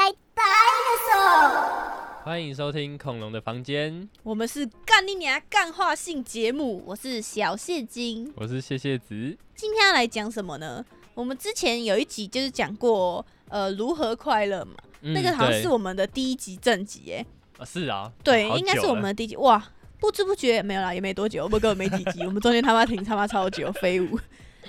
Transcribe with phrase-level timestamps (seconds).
[0.00, 1.12] 呆呆的手。
[2.24, 8.32] 欢迎收听恐龙的房间，我们是干你娘干话性节目，我是小谢金。
[8.34, 9.36] 我是谢谢子。
[9.54, 10.82] 今天要来讲什么呢？
[11.12, 14.72] 我们之前有一集就是讲过，呃，如何快乐嘛，
[15.02, 17.26] 嗯那个好像是我们的第一集正集，哎，
[17.58, 19.36] 啊是啊，对，应该是我们的第一集。
[19.36, 19.62] 哇，
[19.98, 24.18] 不知不觉没有啦，也没多久，我们根本没几集，我们中间他妈停他妈超久，飞舞。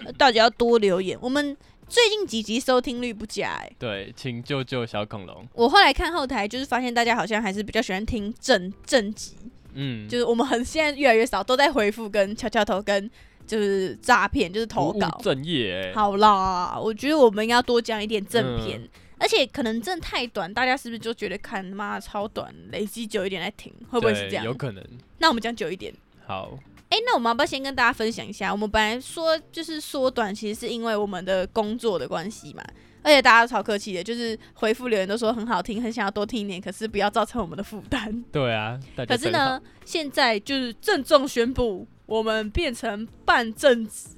[0.04, 1.55] 呃大家要多留言，我们
[1.92, 3.70] 最近几集收听率不佳，哎。
[3.77, 5.45] 对，请救救小恐龙。
[5.54, 9.36] 我后来看后台，就是发现大家好像还是比较喜欢听正正集，
[9.73, 13.12] 嗯，就是我们很现在越来越少都在回复跟敲敲头跟
[13.46, 15.22] 就是诈骗，就是投稿不务。
[15.22, 24.54] 正业、欸，好啦，我觉得我们应该要多讲一点正嗯片，而且可能真的太短，大家是不是就觉得看妈的超短，累积久一点来听，会不会是这样有？
[24.54, 24.82] 可能。
[25.18, 25.94] 那我们讲久一点。
[26.26, 26.58] 好，
[26.91, 28.52] 哎、那我们要不要先跟大家分享一下？
[28.52, 32.62] 我们本来说就是缩短，其实是因为我们的工作的关系嘛。
[33.02, 38.24] 而且大家都超客气的，就是回复留言都说很好听，很想要多听一点，可是不要造成我们的负担。
[38.32, 44.10] 对啊，可是呢，现在就是郑重宣布，我们变成半正职。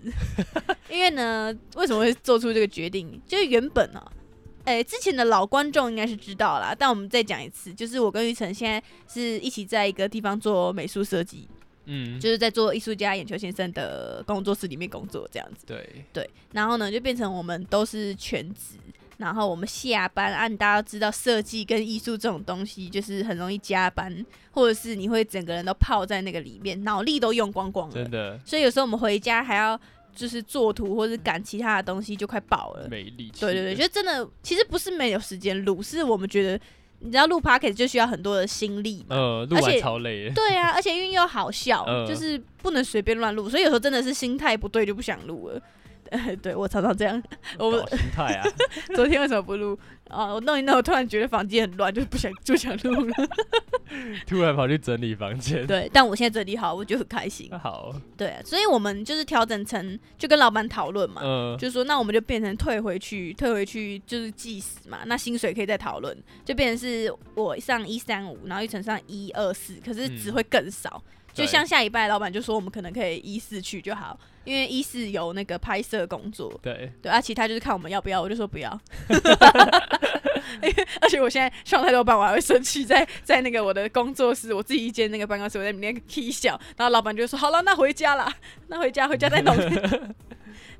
[0.89, 3.21] 因为呢，为什么会做出这个决定？
[3.25, 4.03] 就是原本呢、
[4.65, 11.47] 哎、之前的老观众应该是知道啦，但我们再讲一次，就是我跟玉成现在是一起在一个地方做美术设计，
[11.85, 15.65] 嗯，就是在做艺术家眼球先生的工作室里面工作这样子。
[15.65, 18.75] 对，对，然后呢，就变成我们都是全职。
[19.17, 28.09] 然后我们下班，按、大家都知道，设计跟艺术这种东西，就是很容易加班，或者是你会整个人都泡在那个里面，脑力都用光光了真。
[28.09, 29.79] 的所以有时候我们回家还要
[30.15, 32.87] 就是做图或者赶其他的东西，就快爆了。
[32.89, 33.41] 没力气。
[33.41, 36.59] 对对对，就真的其实不是没有时间录，是我们觉得
[37.03, 39.15] 你知道录 p o c k e t 就需要很多的心力嘛。
[39.15, 40.29] 呃，录完而且超累。
[40.33, 45.61] 对啊，而且因为又好笑，嗯 就是不能随便乱录，所以有时候真的是心态不对就不想录了。
[46.41, 47.21] 对我常常这样。
[47.57, 48.45] 我们心态啊，
[48.95, 49.77] 昨天为什么不录？
[50.09, 53.13] 啊，我弄一弄，我突然觉得房间很乱，就不想就想录了。
[54.27, 55.65] 突然跑去整理房间。
[55.65, 57.49] 对，但我现在整理好，我就很开心。
[57.57, 71.01] 好，对啊，所以我们就是调整成就跟老板讨论嘛，嗯，就说那我们就变成退回去，退回去就是计时嘛，那薪水可以再讨论，就变成是我上一三五，然后一层上一二四，可是只嗯会更少。
[71.33, 78.79] 就像下一拜老板就说我们可能可以一四去就好，因为一四有那个拍摄工作，对，对啊，其他就是看我们要不要，我就说不要。
[80.61, 88.31] 因为 而且我现在上太多班，我还会生气，在在那个我的工作室，我自己一间那个办公室，我在里面 k 笑，然后老板就说好了，那回家啦，
[88.67, 89.55] 那回家回家再弄。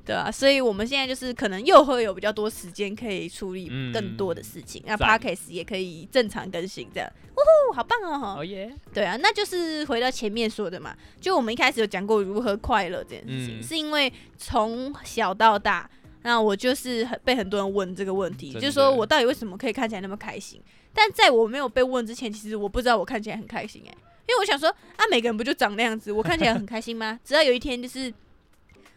[0.04, 8.36] 对啊，所以我们现在就是可能又会有比较多时间可以处理嗯更多的事情，那赞 podcast 也可以正常更新，这样，呜呼，好棒哦！
[8.40, 15.88] 哦耶，对啊，那就是回到前面说的嘛，就我们一开始有讲过如何快乐这件事情，嗯是因为从小到大，
[16.22, 20.60] 那我就是很被很多人问这个问题，就是说我到底为什么可以看起来那么开心？
[20.92, 23.90] 但在我没有被问之前，其实我不知道我看起来很开心哎、
[24.28, 27.18] 因为我想说啊，每个人不就长那样子，我看起来很开心吗？
[27.24, 28.12] 直到有一天，就是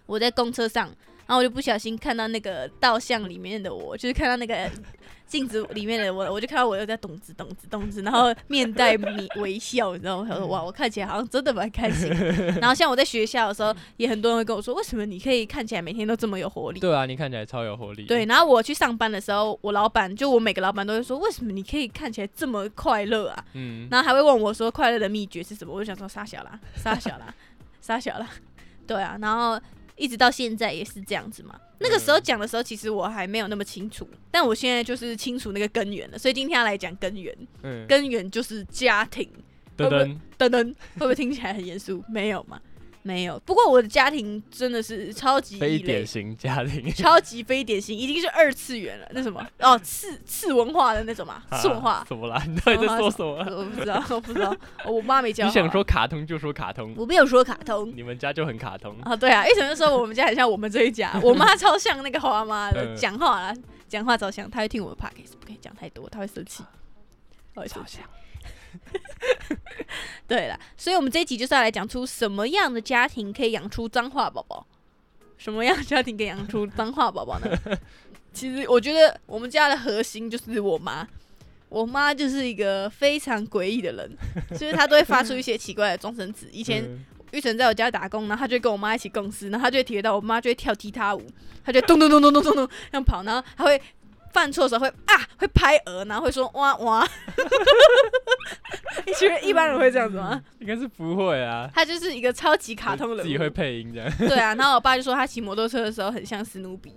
[0.08, 0.88] 我在公车上，
[1.28, 4.70] 然后我就不小心看到那个倒像里面的我，就是看到那个
[5.28, 10.28] 镜子里面的我，我就看到我又在动子动子动子，然后面带微微笑，你知道吗？
[10.32, 12.10] 我说哇，我看起来好像真的蛮开心。
[12.62, 16.80] 然后像我在学校的时候，也很多人会跟我说，为什么你可以看起来每天都这么有活力？
[16.80, 18.06] 对啊，你看起来超有活力。
[18.06, 23.46] 对，，然后我去上班的时候，我老板就我每个老板都会说，为什么你可以看起来这么快乐啊？
[23.52, 25.74] 嗯，然后还会问我说快乐的秘诀是什么？
[25.74, 27.36] 我就想说傻小啦，傻小啦，
[27.82, 28.30] 傻小啦，
[28.88, 29.60] 对啊，然后
[29.98, 31.60] 一直到现在也是这样子嘛。
[31.80, 37.36] 那个时候讲的时候，其实我还没有那么清楚，但我现在就是清楚那个根源了，所以今天要来讲根源。
[37.64, 39.30] 嗯，根源就是家庭，
[39.78, 42.04] 噔噔，噔噔，会不会听起来很严肃？
[42.10, 42.60] 没有嘛，
[43.08, 43.40] 没有。
[43.46, 46.92] 不过我的家庭真的是超级非典型家庭。
[46.94, 49.08] 超级非典型，已经是二次元了。
[49.12, 52.04] 那什么 哦，次次文化的那种嘛，次文化。
[52.08, 52.44] 怎么啦？
[52.46, 53.38] 你到底在说什么？
[53.58, 54.54] 我不知道，我不知道，
[54.86, 55.50] 我妈没教好。
[55.50, 58.94] 你想说卡通就说卡通，我没有说卡通你们家就很卡通。
[59.04, 63.54] 啊，对啊，一成就说我们家很像我们这一家，我妈超像那个花妈的，嗯讲话啦，
[63.88, 66.64] 讲话超像，她会听我的 podcast，不可以讲太多，她会生气，
[67.56, 68.00] 她会生气。
[70.28, 74.66] 对了，所以我们这一集就是要来讲出什么样的家庭可以养出脏话宝宝，
[75.38, 77.78] 什么样的家庭可以养出脏话宝宝呢？
[78.34, 81.08] 其实我觉得我们家的核心就是我妈，
[81.70, 84.18] 我妈就是一个非常诡异的人，
[84.52, 86.48] 就是她都会发出一些奇怪的终身词。
[86.54, 91.26] 以前嗯玉成在我家打工，然后她就跟我妈一起共事，然后她就会体会到我妈就会跳踢踏舞，
[91.66, 93.82] 她就咚咚咚咚咚咚咚这样跑，然后她会
[94.38, 97.08] 犯错的时候会啊会拍鹅，然后会说哇哇。
[99.04, 100.40] 你觉得一般人会这样子吗？
[100.60, 104.12] 应该是不会啊，他就是一个超级卡通人物，自己会配音这样。
[104.20, 104.54] 对啊。
[104.54, 106.94] 然后我爸就说他骑摩托车的时候很像史努比，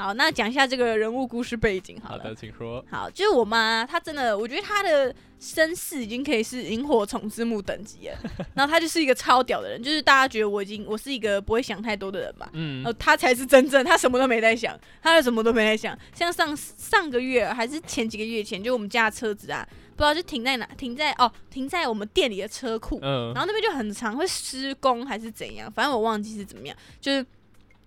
[0.00, 2.22] 好，那讲一下这个人物故事背景好了。
[2.22, 2.82] 好的，请说。
[2.90, 8.16] 好，就是我妈，她真的，我觉得她的身世已经可以是萤火虫之墓等级了。
[8.56, 12.48] 然后她就是一个超屌的人，就是大家觉得我已经我是一个不会想太多的人嘛。
[12.54, 15.94] 嗯呃，她才是真正，她什么都没在想，她什么都没在想。
[16.14, 22.98] 像上上个月还是前几个月前，就我们家的车子啊，不知道就停在哪，停在哦，停在我们店里的车库。
[23.02, 27.26] 嗯然后那边就很常会施工还是怎样，反正我忘记是怎么样，就是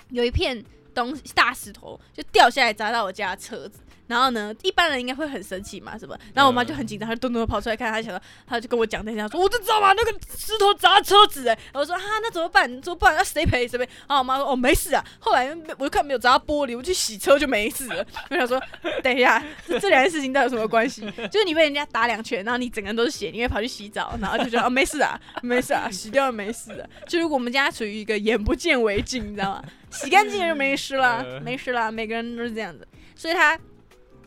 [0.09, 0.63] 有一片
[0.93, 3.79] 东大石头就掉下来砸到我家车子。
[4.05, 6.15] 然后呢，一般人应该会很生气嘛，是吧？
[6.33, 12.69] 然后我妈就很紧张，她就咚咚跑出来看，她想到，她就跟我讲那下说，我就知道嘛，那个石头砸车子哎、我说哈，那怎么办？
[12.81, 13.15] 怎么办？
[13.15, 13.85] 那谁赔谁赔？
[14.07, 15.03] 然后我妈说哦没事啊。
[15.19, 18.05] 后来我就看没有砸到玻璃，我去洗车就没事了。
[18.29, 18.61] 我想说，
[19.01, 19.41] 等一下，
[19.79, 21.09] 这两件事情到底有什么关系？
[21.31, 26.87] 就是你被人家打两拳，然后你整个人都是血，你会跑去洗澡，然后就觉得哦没事啊，没事啊，洗掉了没事的。
[27.07, 29.63] 就是我们家处于一个眼不见为净，你知道吗？
[29.93, 32.87] 洗干净就没事了，呃没事了，每个人都是这样子。
[33.15, 33.57] 所以他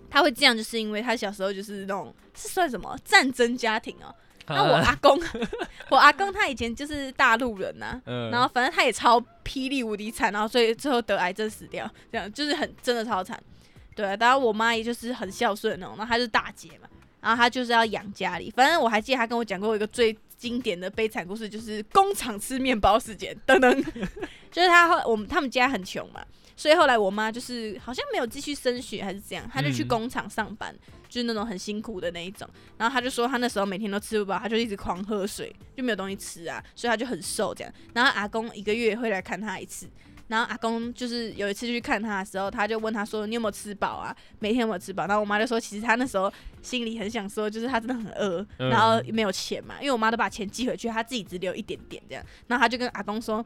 [0.09, 4.15] 他会这样，就是因为他小时候就是那种是算什么战争家庭哦。
[4.49, 5.21] 那我啊阿公，
[5.91, 13.43] 我阿公他以前就是大陆人呐、嗯然后反正他也超霹雳无敌惨，然后所以最后得癌症死掉，这样就是很真的超惨。
[13.97, 16.89] 对啊，当然我妈也就是很孝顺那种，然后她就是大姐嘛，
[17.21, 18.49] 然后她就是要养家里。
[18.55, 23.37] 反正我还记得她跟我讲过一个最经典的悲惨故事，就是工厂吃面包事件。
[23.47, 23.85] 等等，
[24.53, 26.25] 就是他后我们他们家很穷嘛，
[26.57, 30.75] 所以后来我妈就是好像没有继续升学还是怎样，她就去工厂上班，
[31.09, 32.49] 就是那种很辛苦的那一种。
[32.77, 37.73] 然后她就说她那时候每天都吃不饱，她就一直狂喝水，就没有东西吃啊，所以她就很瘦这样。
[37.95, 39.89] 然后阿公一个月会来看她一次。
[40.29, 44.15] 然后阿公就是有一次去看他的时候，他就问他说：“你有没有吃饱啊？
[44.39, 46.33] 每天有没有吃饱？”然后我妈就说：“其实他那时候
[46.63, 52.25] 心里很想说，就是他真的很饿，嗯然后没有钱嘛，因为我妈都把钱寄回去，他自己只留一点点这样。
[52.49, 53.45] 然后他就跟阿公说：“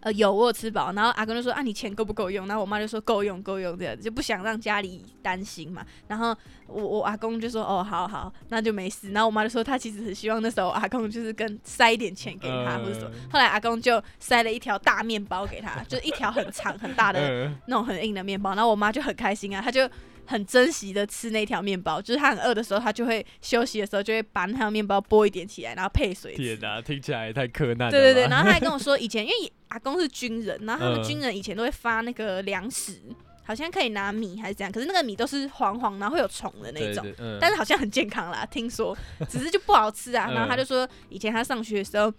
[0.00, 5.84] 呃，有我有吃饱。”然后阿公就说：“啊，你钱够不够用？”然后我妈就说：“够用，够用。”这样子就不想让家里担心嘛。
[6.08, 6.34] 然后
[6.66, 19.88] 我我阿公就说：“哦，好好，那就没事。”然后我妈就说：“她其实很希望那时候阿公就是跟塞一点钱给她，或者什么。”嗯后来阿公就塞了一条大面包给她，就是一条很长很大的 嗯那种很硬的面包，然后我妈就很开心啊，她就
[20.30, 26.56] 很珍惜的吃那条面包，就是他很饿的时候，他就会休息的时候就会把那条面包剥一点起来，然后配水天。
[26.60, 27.90] 哪，听起来也太柯南了。
[27.90, 33.02] 对对对，然后他还跟我说，以前因为阿公是军人，然后他们嗯军人以前都会发那个粮食，
[33.42, 37.04] 好像可以拿米还是怎样，可是那个米都是黄黄，然后会有虫的那种。
[37.40, 38.96] 但是好像很健康啦，听说，
[39.28, 40.26] 只是就不好吃啊。
[40.30, 42.12] 嗯 然后他就说，以前他上学的时候，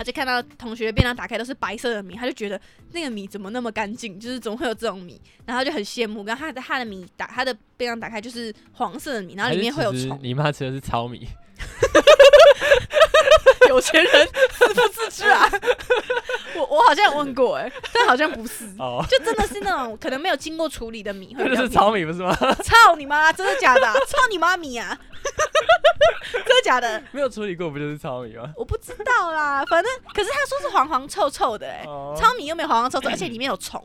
[0.00, 2.58] 他就看到同学的便当打开都是白色的米，他就觉得
[2.92, 6.24] 那个米怎么那么干净，就是怎么会有这种米，然后就很羡慕。
[6.24, 10.18] 然后他的他的米打他的便当打开就是黄色的米，然后里面会有虫。
[10.24, 11.28] 你妈吃的是糙米，
[13.68, 15.48] 有钱人自不自知啊？
[16.56, 18.64] 我我好像有问过哎、但好像不是。
[18.78, 22.34] 哦，就真的是那种可能没有经过处理的米，会那比较 就是糙米不是吗？
[22.62, 23.32] 操你妈！
[23.32, 24.98] 真的假的啊、操你妈米啊！
[26.32, 27.02] 真的假的？
[27.12, 28.52] 没有处理过不就是糙米吗？
[28.56, 33.82] 我不知道啦，反正可是他说是黄黄臭臭的哎、哦糙米又没有黄黄臭臭， 而且里面有虫。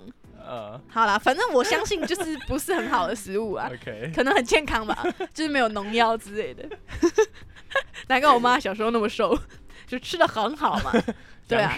[0.48, 6.64] 呃好啦，反正我相信就是不是很好的食物啊，，OK，可能很健康吧，就是没有农药之类的。
[8.08, 9.38] 难怪我妈小时候那么瘦，
[9.88, 10.92] 就吃的很好嘛。
[11.48, 11.74] 对啊？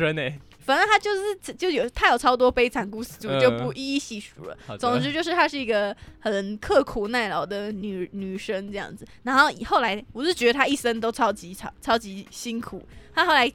[0.66, 4.58] 反正他就是就有他有超多悲惨故事，就不一一细数了。
[4.78, 9.08] 总之就是她是一个很刻苦耐劳的女女生这样子。
[9.24, 12.86] 然后后来我是觉得她一生都超级超超级辛苦。
[13.16, 13.50] 她后来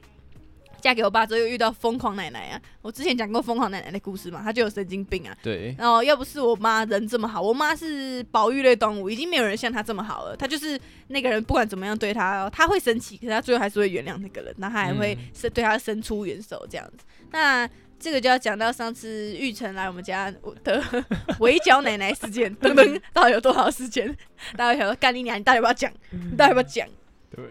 [0.83, 5.33] 嫁给我爸之后又遇到疯狂奶奶啊，我之前讲过疯狂奶奶的故事嘛，她就有神经病啊。
[5.41, 10.35] 对，然后要不是我妈人这么好，我妈是保育类动物，已经没有人像她这么好了。
[10.35, 17.05] 她就是那个人，不管怎么样对她，她会生气，可是她最后还是会原谅那个人，那她还会嗯是对她伸出援手这样子。
[17.31, 17.65] 那
[17.97, 20.29] 这个就要讲到上次玉成来我们家
[20.65, 20.83] 的
[21.39, 24.13] 围剿奶奶事件， 等等，到底有多少事件？
[24.57, 25.89] 大家想说干你娘，你到底要不要讲？
[26.11, 26.85] 你到底要不要讲？
[27.33, 27.45] 对，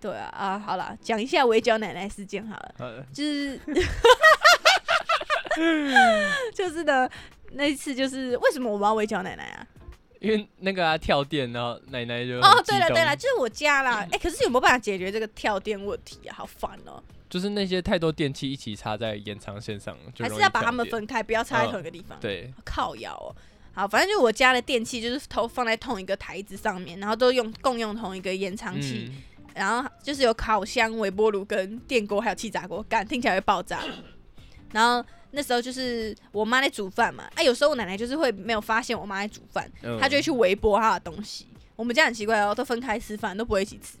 [0.00, 2.74] 对啊，啊，好了，讲一下围剿奶奶事件好了。
[2.78, 3.58] 好，就是
[6.54, 7.08] 就是呢，
[7.52, 9.66] 那一次就是为什么我们要围剿奶奶啊？
[10.20, 14.06] 因为那个啊跳电，然后奶奶就哦，对了对了，就是我家啦。
[14.12, 16.34] 哎、可是有没有办法解决这个跳电问题啊？
[16.36, 22.18] 好烦哦、就是那些太多电器一起插在延长线上，就还是要把它们分开，不要插在嗯同一个地方。
[22.20, 23.34] 对，靠摇哦。
[23.72, 29.16] 好，反正就是我家的电器就是都放在同一个台子上面，然后都用共用同一个延长器，嗯，
[29.54, 33.80] 然后就是有烤箱、微波炉跟电锅，还有气炸锅，干听起来会爆炸。
[34.72, 41.48] 然后那时候就是我妈在煮饭嘛，啊，有时候我奶奶就是会没有发现我妈在煮饭，嗯她就会去微波她的东西。
[41.76, 43.98] 我们家很奇怪哦，都分开吃饭，都不会一起吃。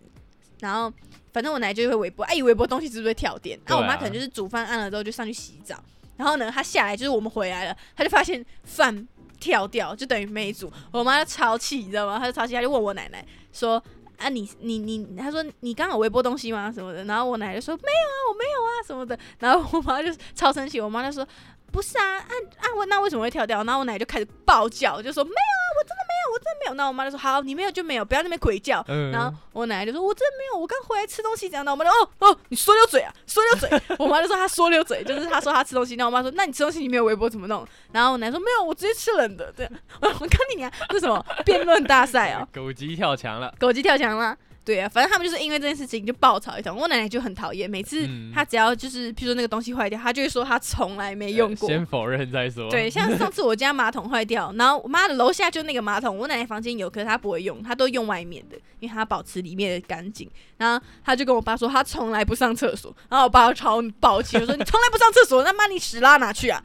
[0.60, 0.92] 然后
[1.32, 3.58] 反正我奶奶就会微波，哎、一微波东西是不是会跳电？
[3.64, 5.82] 那、对啊我妈可能就是煮饭按了之后就上去洗澡，
[6.16, 9.08] 然后呢，她下来就是我们回来了，她就发现饭
[9.40, 10.72] 跳掉，就等于没煮。
[10.92, 12.18] 我妈就超气，你知道吗？
[12.18, 13.82] 她就超气，她就问我奶奶说。
[14.20, 16.70] 啊你你你，他说你刚好微波东西吗？
[16.70, 21.26] 什么的，然后我奶奶就说没有啊，我没有啊什么的，然后我妈就超生气，我妈就说
[21.72, 23.64] 不是啊，啊啊我那为什么会跳掉？
[23.64, 25.99] 然后我奶奶就开始暴叫，就说没有啊，我真的，
[26.30, 26.74] 我真没有。
[26.74, 28.84] 那我妈就说好，你没有就没有，不要那边鬼叫。
[28.88, 33.96] 嗯然后我奶奶就说：“我真没有，我刚回来吃东西这样的。”我妈就哦哦，你说溜嘴啊，说溜嘴。
[33.98, 35.96] 我妈就说她说溜嘴，就是她说她吃东西。
[35.96, 42.46] 那我妈说：“那你吃东西你没有微波怎么弄？”然后我奶奶说：“没有，我直接吃冷的。”这样，我我看你娘这是什么辩论大赛啊？
[42.54, 44.36] 狗急跳墙了，狗急跳墙啦。
[44.62, 46.76] 对啊，反正他们就是因为这件事情就爆吵一通。
[46.76, 51.68] 我奶奶就很讨厌，每次嗯她只要就是，譬如说那个东西坏掉，她就会说她从来没用过。
[51.68, 52.70] 先否认再说。
[52.70, 60.30] 对，像上次我家马桶坏掉，然后我妈的楼下就那个马桶，我奶奶房间有，可是她不会用，她都用外面的，因为她保持里面的干净。
[60.58, 66.62] 然后她就跟我爸说，她从来不上厕所，然后我爸就超暴气，我说你从来不上厕所，那妈你屎拉哪去啊？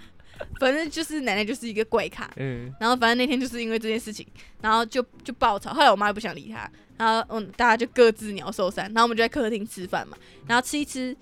[0.60, 2.30] 反正就是奶奶就是一个怪咖。
[2.36, 4.28] 嗯，然后反正那天就是因为这件事情，
[4.62, 5.74] 然后就就爆吵。
[5.74, 8.86] 后来我妈就不想理他，然后嗯，大家就各自鸟兽散。
[8.86, 11.16] 然后我们就在客厅吃饭嘛，然后吃一吃，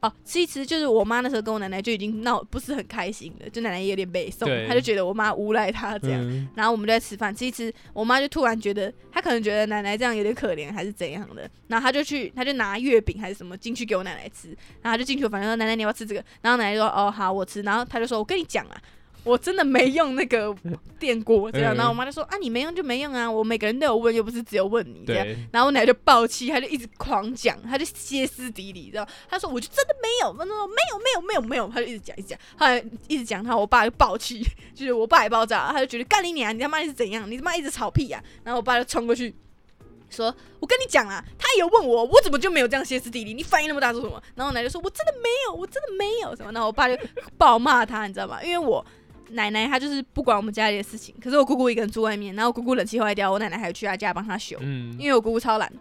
[0.00, 6.20] 哦，吃一吃，就是我妈那时候跟我奶奶就已经闹不是很开心了，就奶奶也有点背送对，她就觉得我妈诬赖她这样。
[6.26, 14.48] 嗯然后我们就在吃饭，吃一吃，我妈就突然觉得，她可能觉得奶奶这样有点可怜，还是怎样的，然后她就去，她就拿月饼还是什么进去给我奶奶吃，
[14.82, 18.82] 然后她就进去反正说：“奶奶，你要不要吃这个？”然后奶奶就说：“哦，好，我吃。”然后她就说：“我跟你讲啊，
[19.24, 20.54] 我真的没用那个
[20.98, 29.06] 电锅这样。”嗯然后我妈就说：“啊，你没用就没用啊，我每个人都有问，又不是只有问你这样。”对，然后我奶奶就暴气，她就一直狂讲，她就歇斯底里，知道？
[29.28, 34.42] 她说我就真的没有，她说没有没有没有没有，她就一直讲一直讲，后来一直讲她，我爸就暴气，
[34.74, 37.30] 就是我爸也爆炸，他就觉得干你娘，你他妈是怎样？
[37.30, 39.34] 你他妈一直吵屁呀、然后我爸就冲过去。
[40.10, 43.32] 说，我跟你讲啊，他有问我，我怎么就没有这样歇斯底里？
[43.32, 44.20] 你反应那么大做什么？
[44.34, 46.50] 然后我奶奶就说，我真的没有，我真的没有什么。
[46.50, 46.98] 然后我爸就
[47.38, 48.42] 暴骂他，你知道吗？
[48.42, 48.84] 因为我
[49.32, 54.56] 奶奶她就是不管我们家里的事情，可是我姑姑一个人住外面，然后我姑姑冷气坏掉，我奶奶还有去她家帮她修。
[54.60, 55.72] 嗯，因为我姑姑超懒，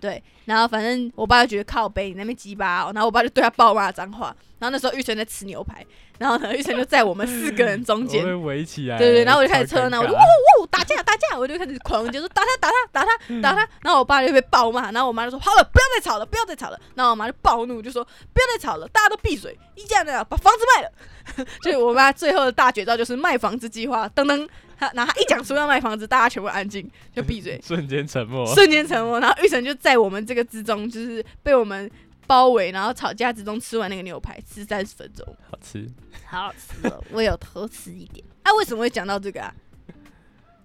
[0.00, 4.34] 对，然后反正我爸就觉得靠背你那边鸡巴、哦，然后我爸就对她爆骂脏话，
[4.64, 5.84] 然后那时候玉成在吃牛排，
[6.18, 8.96] 然后呢玉成就在我们四个人中间围起来。
[8.96, 20.90] 对对，然后我就开始车呢，我就呜呜呜打架打架，我就开始狂就说打他打他打他打他，然后我爸就被暴骂，然后我妈就说好了，不要再吵了，不要再吵了，然后我妈就暴怒就说不要再吵了，大家都闭嘴，一家人把房子卖了。
[21.62, 24.46] 就是我妈最后的大绝招就是卖房子计划，噔噔，
[24.78, 27.58] 她然后她一讲说要卖房子，大家全部安静，就闭嘴。
[27.64, 28.46] 瞬间沉默。
[28.54, 31.90] 瞬间沉默，然后玉成就在我们这个之中，就是被我们
[32.26, 35.88] 包围，然后吵架之中吃完那个牛排，吃三十分钟，好吃，
[36.26, 38.24] 好好吃哦，我有偷吃一点。
[38.42, 39.54] 啊，为什么会讲到这个啊？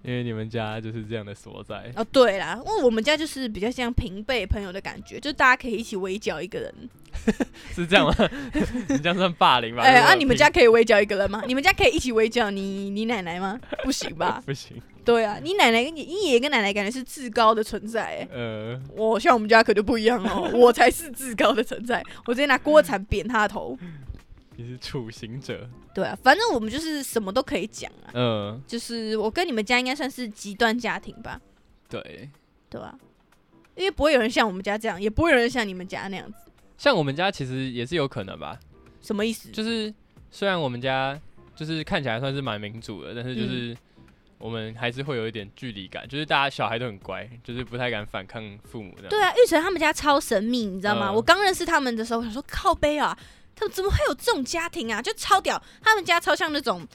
[0.01, 1.91] 因为你们家就是这样的所在。
[1.95, 6.73] 哦，对啦，因为我们家就是比较像平辈朋友的感觉，就大家可以一起围剿一个人。
[7.75, 8.13] 是这样吗？
[8.87, 9.83] 你这样算霸凌吧？
[9.83, 11.43] 哎、啊，你们家可以围剿一个人吗？
[11.47, 13.59] 你们家可以一起围剿你你奶奶吗？
[13.83, 14.41] 不行吧？
[14.45, 14.81] 不行？
[15.03, 18.27] 对啊，你奶奶跟你你爷爷跟奶奶感觉是至高的存在、哎。
[18.31, 23.77] 呃，我像我们家可就不一样哦，我才是至高的存在，我直接拿锅铲扁他的头。
[24.59, 25.69] 你是处刑者。
[25.95, 28.11] 对啊，反正我们就是什么都可以讲啊。
[28.13, 31.39] 嗯，就是我跟你们家应该算是极端家庭吧，
[31.87, 32.29] 对。
[32.69, 32.93] 对啊、
[33.75, 36.51] 因为不会有人像我们家这样，也不会有人像你们家那样子。
[36.77, 38.59] 像我们家其实也是有可能吧，
[39.01, 39.49] 什么意思？
[39.49, 39.91] 就是
[40.29, 41.19] 虽然我们家
[41.55, 43.77] 就是看起来算是蛮民主的，但是嗯就是
[44.37, 49.07] 我们还是会有一点距离感，就是大家小孩都很乖，就是不太敢反抗父母的。
[49.07, 51.09] 对啊，玉成他们家超神秘，你知道吗？
[51.09, 53.17] 嗯我刚认识他们的时候，我想说靠背啊，
[53.59, 55.01] 他们怎么会有这种家庭啊？
[55.01, 56.87] 就超屌，他们家超像那种。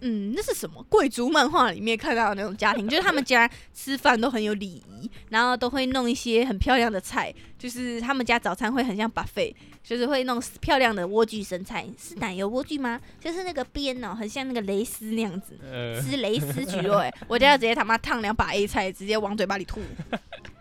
[0.00, 0.80] 嗯，那是什么？
[0.84, 13.00] 贵族漫画里面看到的那种家庭，就是他们家吃饭都很有礼仪，然后都会弄一些很漂亮的菜，就是他们家早餐会很像 buffet，就是会弄漂亮的莴苣生菜，是奶油莴苣吗？
[13.20, 19.80] 就是那个边哦，很像那个蕾丝那样子，呃，吃蕾丝焗肉，哎，我家直接他妈烫两把 A 菜，直接往嘴巴里吐。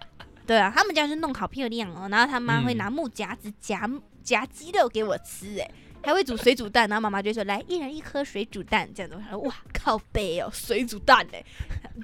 [0.48, 3.88] 对啊，他们家是弄好漂亮哦，然后他妈会嗯拿木夹子夹
[4.24, 5.70] 夹鸡肉给我吃，哎，
[6.04, 9.16] 还会煮水煮蛋，然后妈妈就会说来一人一颗水煮蛋，这样子。
[9.16, 11.44] 我说哇靠背哦，水煮蛋哎，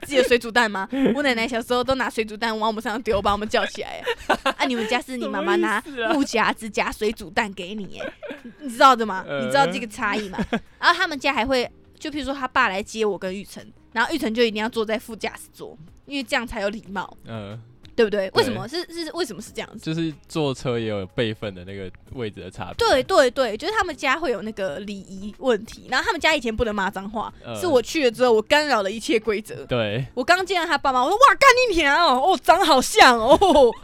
[0.06, 0.88] 记得水煮蛋吗？
[1.16, 4.36] 我奶奶小时候都拿水煮蛋往我们身上丢，把我们叫起来哎。
[4.58, 5.82] 啊，你们家是你妈妈拿
[6.14, 8.14] 木夹子夹水煮蛋给你哎，
[8.60, 9.26] 你知道的吗？
[9.42, 10.38] 你知道这个差异吗？
[10.80, 17.58] 然后他们家还会，就譬如说他爸来接我跟玉成，然后玉成就一定要坐在副驾驶座，因为这样才有礼貌，呃，
[17.96, 18.30] 对不对？
[18.34, 19.80] 为什么是是为什么是这样子？
[19.80, 22.74] 就是坐车也有辈分的那个位置的差别。
[22.76, 29.66] 对对对，就是他们家会有那个礼仪问题，然后他们家以前不能骂脏话，呃是我去了之后，我干扰了一切规则。
[29.66, 33.38] 对，我刚见到他爸妈，我说哇，干你娘哦，哦，长好像哦，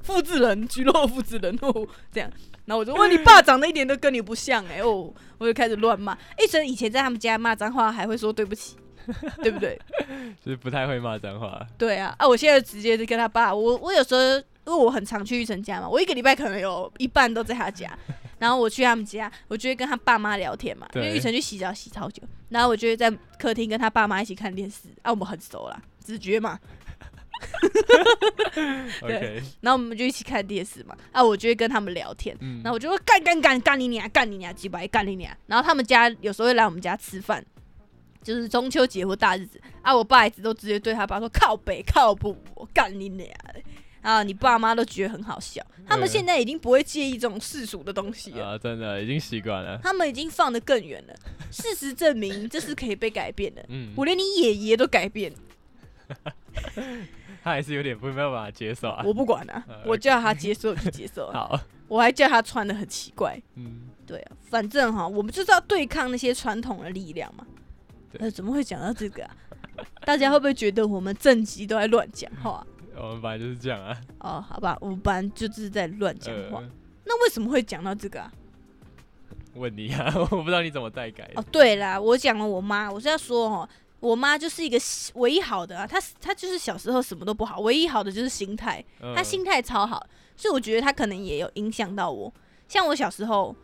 [0.03, 2.31] 复制人，居洛复制人哦，这样。
[2.65, 6.15] 然后我就问你爸长得一点都跟你不像哎、哦，我就开始乱骂。
[6.37, 8.75] 一直以前在他们家骂脏话还会说对不起，
[9.41, 9.79] 对不对？
[10.43, 11.65] 就 是不太会骂脏话。
[11.77, 17.91] 对啊，啊，我现在直接就跟他爸，我我有时候因为我很常去玉成家嘛，我一个礼拜可能有一半都在他家，
[18.39, 26.59] 然后我去他们家，我就会跟他爸妈聊天嘛，因为玉成去洗澡洗超久，然后我就会在客厅跟他爸妈一起看电视，啊，我们很熟啦，直觉嘛，
[29.01, 35.35] OK，然后我们就一起看电视嘛，啊，我就会跟他们聊天，嗯然后我就会干干干干你娘，干你娘，几百干你娘。
[35.47, 37.43] 然后他们家有时候会来我们家吃饭，
[38.23, 43.61] 就是中秋节或大日子啊，我爸一直都直接对他爸说靠北靠不我干你娘的。
[44.01, 49.77] 啊，你爸妈都觉得很好笑，他们嗯现在已经不会介意这种世俗的东西了，啊，真的已经习惯了。
[49.83, 51.13] 他们已经放得更远了。
[51.51, 53.61] 事实证明，这是可以被改变的。
[53.67, 55.33] 嗯，我连你爷爷都改变，
[57.43, 59.03] 他还是有点不没有办法接受啊。
[59.05, 61.59] 我不管啊呃，我叫他接受就接受啊， 好，
[61.89, 67.45] 我还叫他穿的很奇怪，嗯，对啊，反正哈，我们就是要对抗那些传统的力量嘛。
[68.11, 69.35] 对呃，怎么会讲到这个啊？
[70.05, 72.65] 大家会不会觉得我们正极都在乱讲话？
[72.95, 73.97] 我 们本来就是这样啊。
[74.19, 76.59] 哦，好吧，我们班就是在乱讲话。
[76.59, 76.69] 呃，
[77.05, 78.31] 那为什么会讲到这个啊？
[79.55, 81.43] 问你啊， 我不知道你怎么代改哦，。
[81.51, 84.77] 对啦，我讲了我妈，我是要说哦，我妈就是一个
[85.15, 92.31] 唯一好的啊，她她就是小时候什么都不好，唯一好的就是心态，嗯她心态超好，所以我觉得她可能也有影响到我。
[92.67, 93.55] 像我小时候，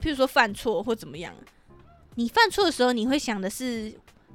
[0.00, 1.34] 譬如说犯错或怎么样，
[2.14, 3.92] 你犯错的时候，你会想的是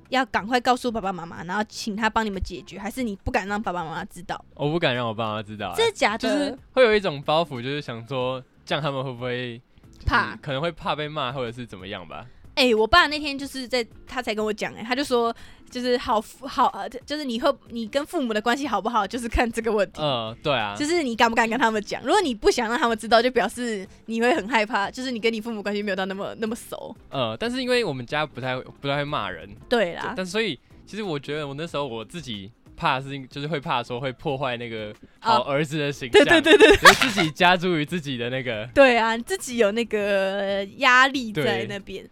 [0.10, 4.44] 要赶快告诉爸爸妈妈，然后请他帮你们解决，还是你不敢让爸爸妈妈知道？
[4.56, 6.28] 我不敢让我爸妈知道啊，真的假就？
[6.30, 12.26] 是会有一种包袱，就是想说这样他们会不会就是怕可能会怕被骂或者是怎么样吧？
[12.58, 15.34] 哎、我爸那天就是在他才跟我讲，哎，他就说
[15.70, 20.02] 就是好好呃，就是你和你跟父母的关系好不好，就是看这个问题。
[20.02, 22.02] 嗯，对啊，就是你敢不敢跟他们讲？
[22.02, 26.96] 如果你不想让他们知道，就表示你会很害怕，就是你跟你父母关系没有到那么那么熟。
[27.10, 42.08] 呃，但是因为我们家不太不太会骂人，对啦，但所以其实我觉得我那时候我自己怕是因就是会怕说会破坏那个啊好儿子的形对象，对对对就自己加诸于自己的那个，对啊，自己有那个压力在那边。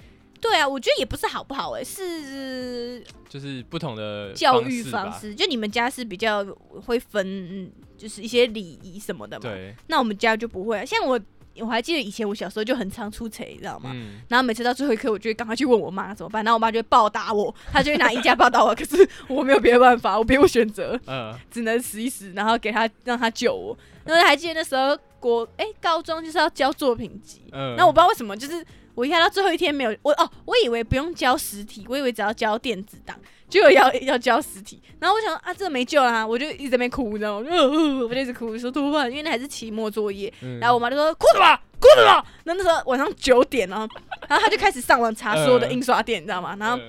[0.48, 4.84] 对啊，我觉得也不是好不好哎、是就是不同的教育。
[4.84, 5.34] 方式。
[5.34, 6.46] 就你们家是比较
[6.86, 9.42] 会分，嗯就是一些礼仪什么的嘛。
[9.44, 10.86] 对，那我们家就不会、啊。
[10.86, 11.20] 像我，
[11.60, 13.90] 我还记得以前我小时候就很常出差，你知道吗？
[13.94, 23.76] 嗯，然后每次到最后一刻，我就会赶快去问我妈怎么办，然后我妈就会暴打我，她就会拿衣架暴打我，可是我没有别的办法，我别无选择，呃， 只能死一死，然后给她让她救我。
[24.06, 28.64] 然后还记得那时候国哎、高中就是要交作品集，嗯，那我不知道为什么，就是
[28.96, 33.16] 我一下到最后一天没有我哦，我以为不用交实体，我以为只要交电子档，
[33.50, 34.82] 结果要要交实体。
[35.00, 37.46] 然后我想啊，这个没救啦，我就一直在那边哭，你知道吗？
[37.46, 39.10] 我就,、呃我就一直哭，说怎么办？
[39.10, 40.34] 因为那还是期末作业。
[40.42, 41.56] 嗯然后我妈就说哭什么？
[41.80, 42.26] 哭什么？
[42.46, 43.88] 那那时候晚上九点哦，
[44.28, 46.56] 然后她就开始上网查所有的嗯印刷店，你知道吗？
[46.60, 46.80] 然后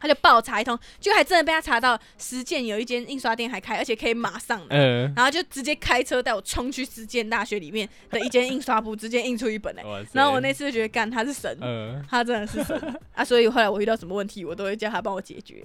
[0.00, 4.66] 呃她就爆查一通，结果还真的被他查到实践有一间印刷店还开，而且可以马上的。
[4.76, 9.82] 嗯，然后就直接开车带我冲去实践大学里面的一间印刷部， 直接印出一本来。
[10.12, 13.24] 然后我那次就觉得，干他是神，嗯他真的是神啊！
[13.24, 15.64] 所以后来我遇到什么问题，我都会叫他帮我解决。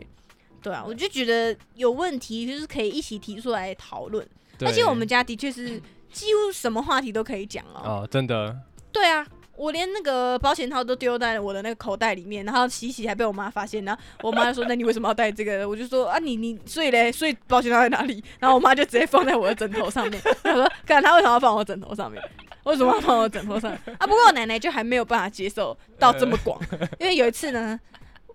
[0.63, 4.25] 对啊，我就觉得有问题就是可以一起提出来讨论，
[4.61, 7.81] 而且我们家的确是几乎什么话题都可以讲哦。
[7.83, 8.57] 哦，真的，
[8.91, 9.25] 对啊，
[9.59, 20.21] 我连那个保险套都丢在我的那个口袋里面，然后洗洗还被我妈发现，然后我妈就说：“那你为什么要带这个？”我就说：“啊，你你所以嘞，所以保险套在哪里？”然后我妈就直接放在我的枕头上面。
[20.41, 22.23] 她说：“看她为什么要放我枕头上面？
[22.63, 23.69] 为什么要放我枕头上？
[23.97, 26.57] 啊，不过我奶奶就还没有办法接受到这么广，
[26.97, 27.77] 因为有一次呢，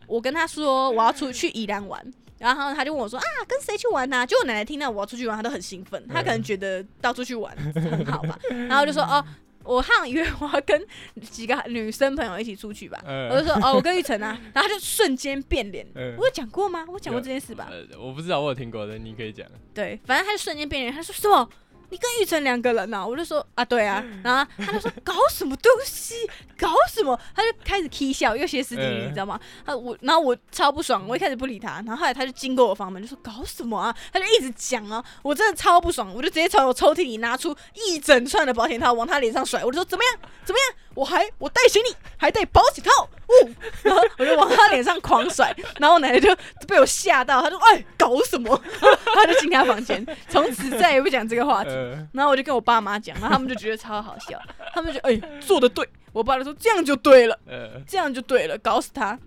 [0.06, 2.04] 我跟她说我要出去宜兰玩。
[2.37, 8.38] 然后她就问我说啊，跟谁去玩呐、就我奶奶听到我要出去玩，她都很兴奋，她可能觉得到处去玩很好吧。
[8.68, 9.24] 然后就说哦，
[9.64, 10.87] 我好像以为我要跟
[11.22, 15.87] 几个女生朋友一起出去吧，嗯我就说哦，我跟玉成啊， 然后他就瞬间变脸。
[15.94, 16.85] 嗯我有讲过吗？
[16.88, 17.68] 我讲过这件事吧？
[17.70, 19.46] 呃，我不知道，我有听过的，你可以讲。
[19.72, 21.48] 对，反正他就瞬间变脸，他说什么？
[21.90, 26.14] 你跟玉成两个人呐、我就说啊，对啊，然后他就说搞什么东西，
[26.59, 27.18] 搞什么？
[27.35, 29.38] 他就开始 k 笑，又歇斯底里，嗯你知道吗？
[29.64, 33.94] 他，我然后我超不爽，我一开始不理他，然后后来他就经过我房门，就说搞什么啊？
[34.12, 40.31] 他就一直讲啊，我真的超不爽，我就直接从我抽屉里拿出一整串的保险套往他脸上甩，我就说怎么样？
[40.44, 40.77] 怎么样？
[40.94, 43.50] 我还我带行李，还带保险套，呜、
[43.83, 46.35] 然 后我就往他脸上狂甩，然后我奶奶就
[46.68, 48.61] 被我吓到，她说哎搞什么？
[49.14, 51.70] 她就进他房间，从此再也不讲这个话题。
[51.70, 54.40] 呃，然后我就跟我爸妈讲，然后他们就觉得超好笑，
[54.72, 59.18] 他们就哎、做的对，我爸就说这样就对了，呃，这样就对了，搞死他。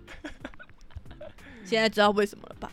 [1.64, 2.72] 现在知道为什么了吧？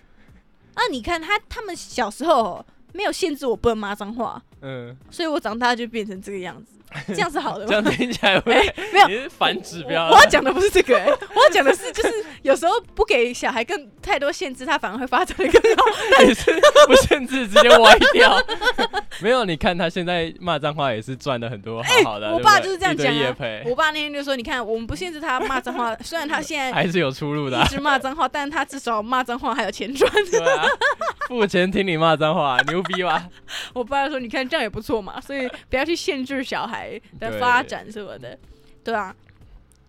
[0.76, 6.75] 啊，你看他他们小时候哦没有限制我不能骂脏话，嗯，所以我长大就变成这个样子，
[7.08, 7.74] 这样是好的这？
[7.74, 15.84] 样听起来没有你是反指标我我要讲的不是这个、欸，我要讲的是，就是有时候不给小孩更太多限制，他反而会发展的更好。
[16.24, 16.52] 也是
[16.88, 18.42] 不限制直接歪掉。
[19.20, 22.28] 没有，你看他现在骂脏话也是赚了很多好好的。
[22.28, 30.10] 哎 我爸就是这样讲啊我爸那天就说：“你看，我们不限制他骂脏话，虽然他现在还是有出路的一啊、直骂脏话，但他至少骂脏话还有钱赚。
[30.32, 30.66] 对啊，
[31.28, 33.28] 付钱听你骂脏话，牛逼吧？”
[33.74, 36.75] 我爸就说：“你看这样也不错嘛，所以不要去限制小孩
[37.20, 38.38] 的发展什么的，
[38.84, 39.16] 对啊。”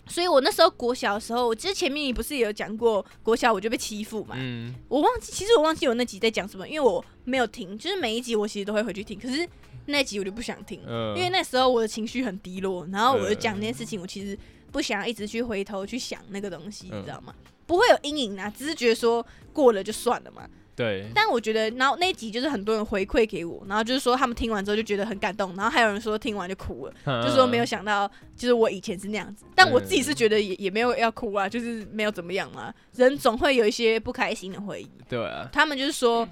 [0.09, 9.45] 所以我那时候国小的时候，我之前面你不是也有讲过，国小我就被欺负嘛，嗯，我忘记，其实我忘记我那集在讲什么，因为我没有听，就是每一集我其实都会回去听，可是
[9.87, 11.13] 那集我就不想听，嗯。
[11.17, 14.39] 因为那时候我的情绪很低落，然后我就讲嗯那件事情，我其实
[14.71, 17.01] 不想要一直去回头去想那个东西，嗯。
[17.01, 17.35] 你知道吗？
[17.67, 20.49] 不会有阴影啊，只是觉得说过了就算了嘛。
[20.77, 34.91] 对，但我觉得，然后那一集就是很多人回馈给我，然后就是说他们听完之后就觉得很感动，然后还有人说听完就哭了， 就说没有想到，就是我以前是那样子，但我自己是觉得也也没有要哭啊，就是没有怎么样嘛，人总会有一些不开心的回忆。
[35.09, 36.29] 对啊，他们就是说，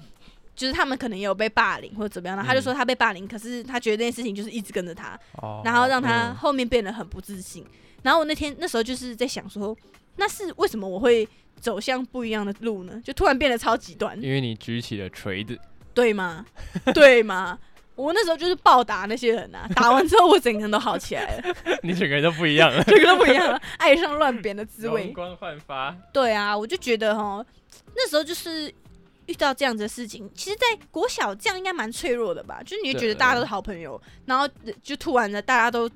[0.55, 7.65] 就是他们可能也有被霸凌或者怎么样，然后他就说他被霸凌，可是他觉得这件事情就是一直跟着他，哦然后让他嗯后面变得很不自信。
[8.03, 9.75] 然后我那天那时候就是在想说，
[10.17, 11.27] 那是为什么我会
[11.59, 13.01] 走向不一样的路呢？
[13.03, 15.57] 就突然变得超极端，因为你举起了锤子，
[15.93, 16.45] 对吗？
[16.93, 17.57] 对吗？
[17.95, 25.13] 我那时候就是暴打那些人啊， 打完之后我整个人都好起来了，你整个人都不一样了， 整个都不一样了，爱上乱扁的滋味容。
[25.13, 25.95] 光焕发。
[26.11, 27.45] 对啊，我就觉得哈，
[27.95, 28.69] 那时候就是
[29.27, 32.61] 遇到这样子的事情，其实，在国小这样应该蛮脆弱的吧？
[32.63, 34.45] 就是你会觉得大家都是好朋友，然后
[34.83, 35.89] 就突然的大家都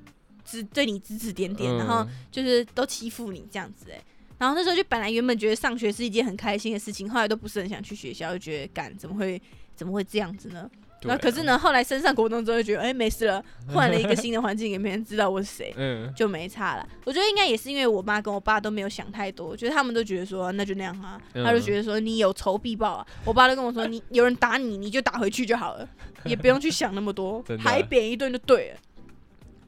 [0.45, 4.01] 指对你指指点点，然后嗯就是都欺负你这样子哎、
[4.39, 9.39] 然后那时候就本来原本觉得上学是一件很开心的事情，后来都不是很想去学校，就觉得干怎么会
[9.75, 10.67] 怎么会这样子呢？
[11.03, 13.41] 那可是，呢，后来升上国中之后就觉得哎、没事了，
[13.73, 15.73] 换了一个新的环境，也没人知道我是谁。
[15.77, 16.85] 嗯，就没差了。
[17.05, 23.07] 我觉得应该也是因为我妈跟我爸都没有想太多，我觉得他们都觉得说那就那样啊，嗯他就觉得说你有仇必报啊。
[23.23, 25.87] 我爸都跟我说，你有人打你，你就打回去就好了，
[26.25, 28.79] 也不用去想那么多 海扁一顿就对了。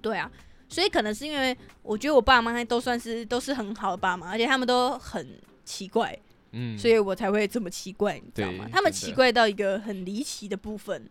[0.02, 0.30] 对啊，
[0.72, 6.18] 所以可能是因为我觉得我爸妈都算是都是很好的爸妈，而且他们都很奇怪，
[6.54, 8.68] 嗯，所以我才会这么奇怪，你知道吗？
[8.72, 11.08] 他们奇怪到一个很离奇的部分。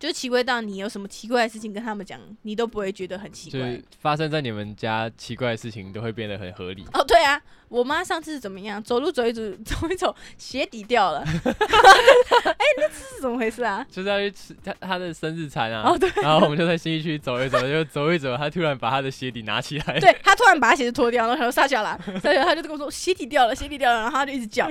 [0.00, 3.58] 就奇怪到你有什么奇怪的事情跟他们讲，你都不会觉得很奇怪。
[3.58, 6.84] 就是发生在你们家奇怪的事情都会变得很合理。
[6.92, 8.82] 哦，对啊，我妈上次怎么样？
[8.82, 11.22] 走路走一走， 走一走，鞋底掉了。
[11.24, 13.84] 哎、那次是怎么回事啊？
[13.90, 24.66] 就是要去吃他他的生日餐啊，哦，对，然后我们就在新一区走一走，就走一走，他突然把他的鞋底拿起来，对他突然把他鞋子脱掉，然后他说撒娇啦，撒娇，他就跟我说鞋底掉了，鞋底掉了，然后他就一直叫，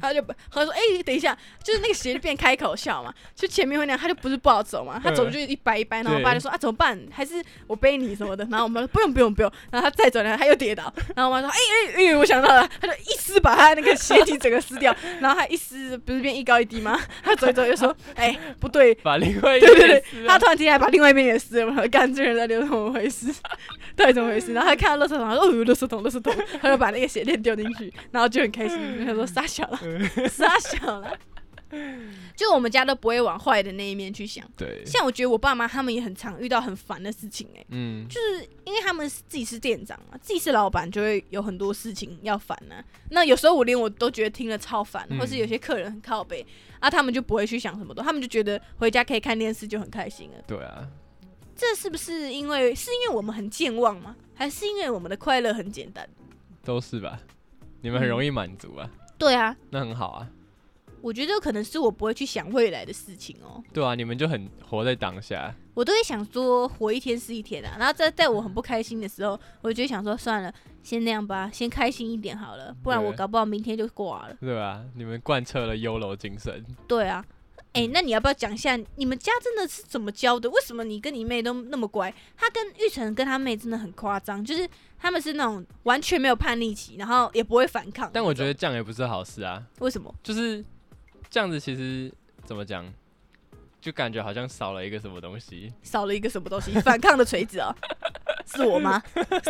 [0.00, 6.98] 他就他说哎、等一下，就是那个鞋就变开口笑嘛，就前面会那样，他就不是不好走嘛，他走路就一掰一掰，然后我爸就说啊怎么办？
[7.10, 11.58] 还是我背你什么的，然后我妈说不用不用不用，然后他再走两下他又跌倒，然后我妈说哎
[11.96, 16.98] 哎哎，我想到了，他就一撕把他那个鞋底整个撕掉，然后他一撕不是变一高一低吗？
[17.22, 23.26] 他走一走就说哎、不对，把另外一 对对对他突然间还把另外一边也撕了，干这人到底怎么回事？
[23.96, 24.52] 到底怎么回事？
[24.52, 29.78] 然后他看到垃圾桶，他说：“哦，有垃圾桶，垃圾桶。”他就把那个鞋垫丢进去，然后就很开心，他说：“傻小了，
[30.28, 31.12] 傻小了。”
[32.36, 34.44] 就我们家都不会往坏的那一面去想。
[34.56, 42.76] 对，像我觉得我爸妈他们也很常遇到很烦的事情、欸，嗯，就是因为他们是自己是店长嘛，自己是老板，就会有很多事情要烦呢、
[43.10, 46.44] 那有时候我连我都觉得听了超烦，嗯或是有些客人很靠背
[46.80, 50.42] 啊，他们就不会去想什么的，他们就觉得回家可以看电视就很开心了。
[50.46, 50.88] 对啊，
[51.54, 54.16] 这是不是因为是因为我们很健忘吗？
[54.34, 56.08] 还是因为我们的快乐很简单？
[56.64, 57.20] 都是吧？
[57.82, 60.28] 你们很容易满足啊，对啊，那很好啊，
[61.02, 67.76] 我觉得可能是我不会去想未来的事情哦、对啊，你们就很活在当下，我都会想说活一天是一天啊。
[67.78, 74.36] 然后在在我很不开心的时候，我就想说算了，先那样吧，先开心一点好了，不然我搞不好明天就挂了。
[74.40, 74.84] 对啊？
[74.94, 77.24] 你们贯彻了优柔精神，对啊，
[77.72, 80.50] 哎、那你要不要讲一下你们家真的是怎么教的？
[80.50, 82.12] 为什么你跟你妹都那么乖？
[82.36, 88.10] 他跟玉成跟他妹真的很夸张，就是他们是那种完全没有叛逆期，然后也不会反抗。
[88.12, 90.12] 但我觉得这样也不是好事啊，为什么？
[90.22, 90.64] 就是
[91.30, 92.12] 这样子，其实
[92.44, 92.84] 怎么讲，
[93.80, 95.72] 就感觉好像少了一个什么东西。
[95.82, 96.72] 少了一个什么东西？
[96.80, 97.74] 反抗的锤子啊？
[98.46, 99.00] 是我吗？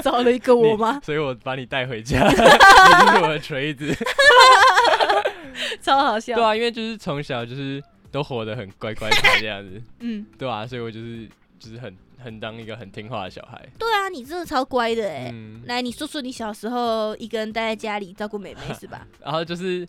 [0.03, 1.01] 少了一个我吗？
[1.03, 3.95] 所以我把你带回家， 你就是我的锤子。
[5.81, 6.35] 超好笑。
[6.35, 11.27] 对啊，因为就是从小就是都活得很乖乖的这样子，嗯，对啊，所以我就是
[11.59, 13.67] 就是很很当一个很听话的小孩。
[13.79, 19.07] 对啊，你真的超乖的哎、嗯，来，你说说你小时候一个人待在家里照顾妹妹是吧？
[19.23, 19.87] 然后就是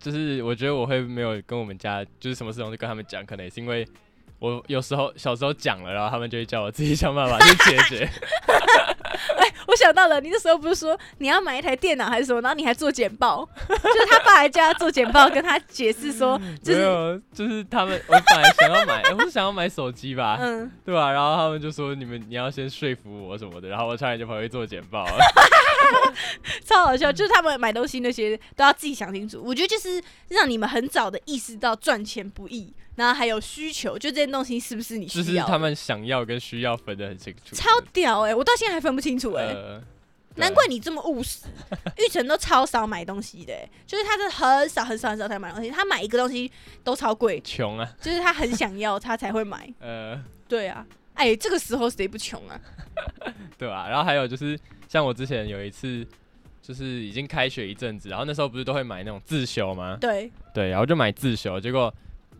[0.00, 3.86] 就是我觉得我会没有跟我们家就是什么事情都跟他们讲，可能也是因为
[4.38, 8.08] 我有时候小时候讲了，然后他们就会叫我自己想办法去解决。
[9.66, 25.18] 我想到了，你那时候不是说你要买一台电脑还是什么，然后你还做简报， 就是他爸还叫他做简报，跟他解释说，就是没有，就是他们，我本来想要买，我是想要买手机吧， 嗯，对吧、然后他们就说你们你要先说服我什么的，然后我差点就跑去做简报了。
[26.64, 29.42] 超好笑，就是他们买东西那些都要自己想清楚。
[29.44, 35.32] 我觉得就是让你们很早的意识到赚钱不易，然后还有需求，就这些东西是不是你需要就？
[35.32, 37.54] 是他们想要跟需要分得很清楚。
[37.54, 39.82] 超屌哎、我到现在还分不清楚哎、呃，
[40.36, 41.40] 难怪你这么务实。
[41.98, 46.50] 玉成都超少买东西的、欸，就是他是很少很少很少才买东西，他买一个东西
[46.84, 49.68] 都超贵，穷啊，就是他很想要他才会买。
[49.80, 50.86] 呃，对啊，
[51.20, 52.60] 哎、这个时候谁不穷啊？
[53.56, 56.06] 对吧、然后还有就是，像我之前有一次，
[56.62, 59.96] 就是已经开学一阵子，然后那时候不是都会买那种自修吗？
[60.00, 61.92] 对，对，然后就买自修，结果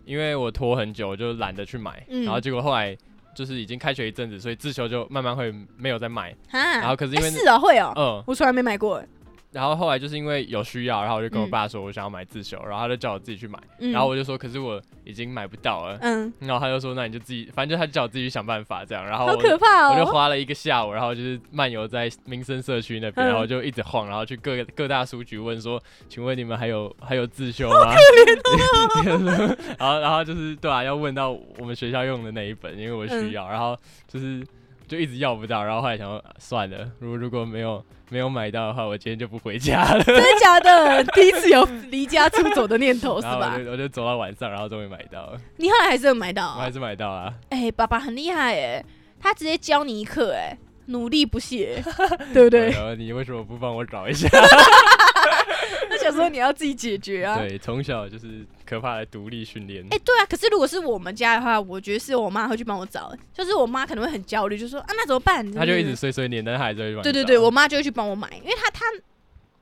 [0.05, 2.97] 因为我拖很久，我就懒得去买，嗯然后结果后来
[3.35, 9.09] 就是已经开学一阵子，所以自修就慢慢会没有再买，哈，然后可是因为哎是哦、会哦、嗯，我从来没买过、欸，
[9.53, 11.51] 然后后来就是因为有需要，然后我就跟我嗯。
[11.51, 23.29] 爸说我想要买自修，然后他就叫我自己去买，嗯，然后我就说可是我已经买不到了，嗯，然后他就说那你就自己，反正就他就叫我自己去想办法这样，然后好我可怕哦、我就花了一个下午，然后就是漫游在民生社区那边，嗯。
[23.29, 27.95] 然后就一直晃，然后去各个各大书局问说，请问你们还有还有自修吗？
[29.79, 33.09] 然后然后就是对啊，要问到我们学校用的那一本，因为我嗯。
[33.09, 34.47] 需要，然后就是
[34.91, 40.03] 就一直要不到，然后后来想算了，如果如果没有没有买到的话，我今天就不回家了。
[40.03, 41.05] 真的假的？
[41.15, 43.65] 第一次有离家出走的念头是吧我？
[43.65, 46.55] 就我就走到晚上，然后终于买到了，你后来还是有买到、啊？
[46.59, 47.33] 我还是买到啊。
[47.51, 48.85] 哎、爸爸很厉害哎，
[49.21, 51.81] 他直接教你一课哎，努力不懈，
[52.35, 52.71] 对不对？
[52.71, 54.29] 然后你为什么不帮我找一下？
[56.03, 57.39] 他想说你要自己解决啊。
[57.39, 59.85] 对，从小就是可怕的独立训练。
[59.91, 65.49] 哎、对啊，可是如果是我们家的话，我觉得是我妈会去帮我找，就是我妈可能会很焦虑，就说啊，那怎么办？
[65.53, 68.85] 她就一直碎碎念，但她还是会帮对对对，我妈就会去帮我买，因为她她，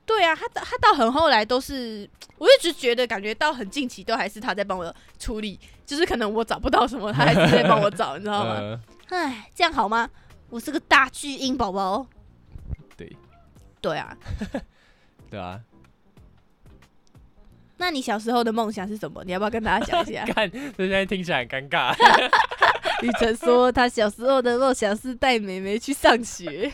[0.05, 8.55] 对啊，她到她到很后来都是，我一直觉得感觉到很近期都还是她在帮我处理，就是可能我找不到什么，她还是在帮我找，你知道吗？
[8.55, 10.09] 呃， 唉，这样好吗？
[10.49, 12.07] 我是个大巨婴宝宝。
[12.97, 13.15] 对
[13.79, 14.17] 对啊，
[15.29, 15.61] 对啊，
[17.79, 19.23] 那你小时候的梦想是什么？
[19.25, 20.23] 你要不要跟大家讲一下？
[20.31, 21.95] 看这现在听起来很尴尬。
[23.01, 26.69] 雨辰说他小时候的梦想是带妹妹去上学，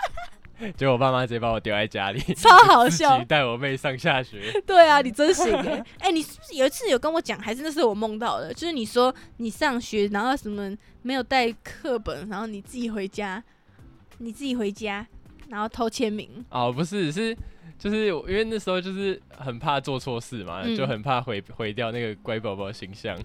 [0.76, 3.24] 结果我爸妈直接把我丢在家里，超好自笑己。
[3.24, 4.52] 带我妹上下学。
[4.64, 8.54] 对啊，你真行哎、哎、你是不是有一次有跟我讲，还是那是我梦到的？
[8.54, 13.42] 就是你说你上学，然后什么没有带课本，然后你自己回家，
[14.18, 15.04] 你自己回家，
[15.48, 16.44] 然后偷签名。
[16.50, 17.36] 哦，不是，是
[17.78, 23.18] 就是我因为那时候就是很怕做错事嘛，嗯就很怕毁毁掉那个乖宝宝形象。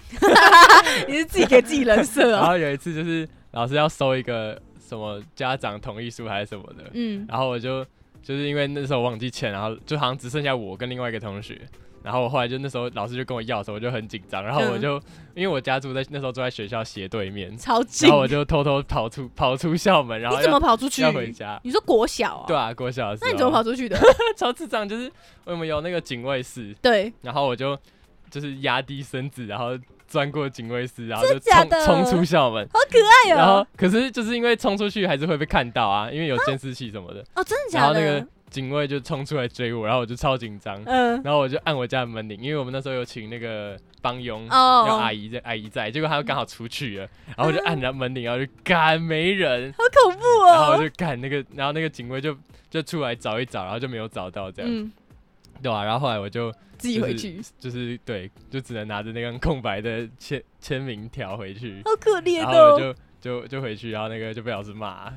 [1.08, 2.46] 你是自己给自己人设然哦。
[2.48, 7.84] 后有一次就是老师要收一个什么家长同意书还是什么的，嗯，然后我就
[8.22, 11.60] 就是因为那时候忘记签，然后就好像只剩下我跟另外一个同学。
[12.06, 14.94] 然后我后来就那时候老师就跟我要的时候，我就很紧张，然后我嗯就、
[15.34, 18.22] 因为我家住在那时候住在学校斜对面，超近然后。
[18.22, 21.02] 我就偷偷跑出跑出校门，然后你怎么跑出去？
[21.02, 21.60] 要回家。
[21.64, 22.46] 你说国小啊？
[22.48, 23.16] 对啊，国小。
[23.22, 23.98] 那你怎么跑出去的？
[24.38, 24.88] 超智障？
[24.88, 25.12] 就是
[25.46, 27.76] 我们有那个警卫室，对，然后我就
[28.30, 32.64] 就是压低身子，然后钻过警卫室，然后就冲冲出校门。
[32.72, 33.68] 好可爱然后哦。
[33.76, 37.26] 可是就是因为冲出去还是会被看到啊，因为有监视器什么的。
[37.34, 38.00] 哦，真的假的？
[38.00, 40.82] 然后那个警卫就冲出来追我，然后我就超紧张。
[40.86, 44.86] 嗯，然后我就按我家的门铃，因为我们那时候有请那个帮佣，哦。
[44.88, 50.52] 要阿姨在，阿姨在，结果她刚好出去了，然后我就按着门铃，然后就干没人，好恐怖哦。
[50.54, 52.34] 然后我就干那个，然后那个警卫就
[52.70, 54.90] 就出来找一找，然后就没有找到这样，嗯，
[55.62, 62.80] 对吧、然后后来我就自己回去，就是对，就只能拿着那张空白的签签名条回去，好可怜然后我哦。
[62.80, 65.12] 就就就回去，然后那个就被老师骂，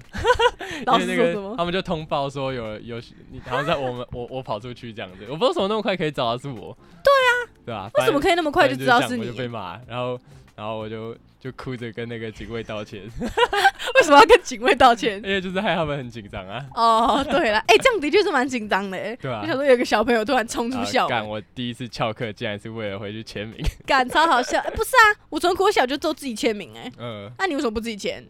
[0.86, 1.54] 老 因为那个师说什么？
[1.58, 2.96] 他们就通报说有有
[3.30, 7.32] 你，好像在我们 我我跑出去这样子，我不知道为什么那么快可以找到是我，对啊，
[7.66, 9.26] 对啊、为什么可以那么快就知道是你？
[9.26, 10.18] 就被骂，然后
[10.56, 15.16] 然后我就就哭着跟那个警卫道歉， 为什么要跟警卫道歉？
[15.24, 19.16] 因为就是害他们很紧张啊，哦，对了，哎、这样的确是蛮紧张的，欸。
[19.22, 23.56] 对啊、我想说有个小朋友突然冲出校门，干我第一次翘课，竟然是为了回去签名。
[23.86, 24.58] 干超好笑。
[24.60, 28.24] 哎、不是啊，我从国小就都自己签名，哎， 嗯，那、你为什么不自己签？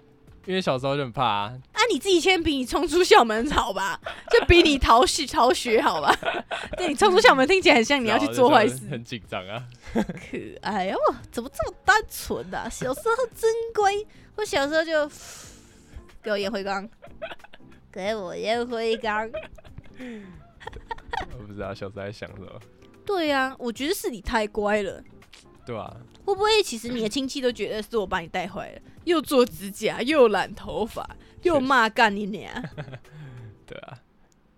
[0.49, 4.01] 因为小时候就很怕啊，啊，你自己先比你冲出校门好吧？
[4.33, 6.11] 就比你逃学逃学好吧？
[6.75, 9.63] 对你冲出校门听起来很像你要去做坏事， 很紧张啊。
[9.93, 10.01] 可
[10.63, 10.97] 爱呀！
[11.11, 12.67] 哇，怎么这么单纯啊？
[12.71, 13.93] 小时候真乖，
[14.37, 15.07] 我小时候就
[16.23, 16.89] 给我烟灰缸，
[17.93, 19.31] 给我烟灰缸。
[20.01, 22.49] 我不知道小时候在想什么。
[23.05, 25.05] 对呀、我觉得是你太乖了。
[25.69, 31.07] 对啊，会不会其实你的亲戚都觉得是我把你带坏了，又做指甲，又染头发，
[31.43, 32.51] 又骂干你娘？
[33.67, 33.99] 对啊。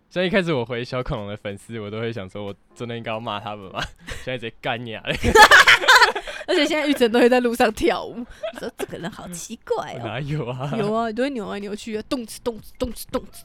[0.08, 3.82] 像一开始我回小恐龙的粉丝，我都会想说，我真的应该要骂他们吗？
[4.22, 5.02] 现在直接干你啊！
[6.46, 8.24] 而且现在玉成都会在路上跳舞，
[8.60, 10.02] 说这个人好奇怪哦。
[10.04, 10.72] 哪有啊？
[10.76, 13.44] 有啊，都会扭来扭去啊，动次动次动次动次，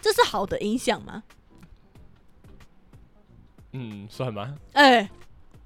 [0.00, 1.22] 这是好的影响吗？
[3.72, 4.56] 嗯，算吗？
[4.72, 5.08] 哎、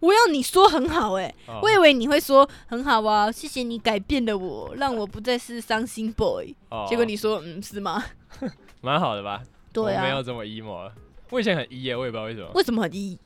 [0.02, 6.52] 我要你说很好哎、哦我以为你会说很好啊，谢谢你改变了我，让我不再是伤心 boy。
[6.70, 8.02] 哦结果你说嗯是吗？
[8.82, 9.40] 蛮好的吧？
[9.72, 10.92] 对啊，我没有这么 emo 了。
[11.30, 13.18] 我以前很 E 耶，我也不知道为什么，为什么很 E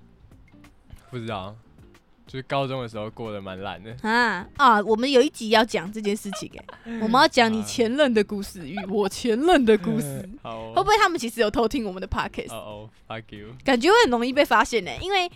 [1.10, 1.56] 不知道。
[2.26, 3.96] 就是高中的时候过得蛮烂的。
[4.02, 4.82] 啊啊？
[4.82, 10.28] 我们有一集要讲这件事情哎、 我们要讲你啊前任的故事与我前任的故事。
[10.42, 15.30] 好哦，会不会他们其实有偷听我们的 podcast？、哦哦，fuck you，感觉会很容易被发现呢、因为